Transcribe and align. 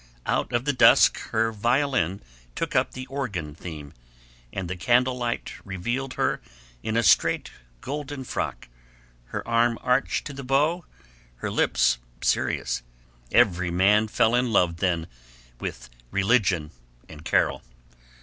Out 0.25 0.51
of 0.51 0.65
the 0.65 0.73
dusk 0.73 1.19
her 1.29 1.51
violin 1.51 2.21
took 2.55 2.75
up 2.75 2.93
the 2.93 3.05
organ 3.05 3.53
theme, 3.53 3.93
and 4.51 4.67
the 4.67 4.75
candle 4.75 5.15
light 5.15 5.53
revealed 5.63 6.15
her 6.15 6.41
in 6.81 6.97
a 6.97 7.03
straight 7.03 7.51
golden 7.81 8.23
frock, 8.23 8.67
her 9.25 9.47
arm 9.47 9.77
arched 9.83 10.25
to 10.25 10.33
the 10.33 10.43
bow, 10.43 10.85
her 11.35 11.51
lips 11.51 11.99
serious. 12.23 12.81
Every 13.31 13.69
man 13.69 14.07
fell 14.07 14.33
in 14.33 14.51
love 14.51 14.77
then 14.77 15.05
with 15.59 15.87
religion 16.09 16.71
and 17.07 17.23
Carol. 17.23 17.61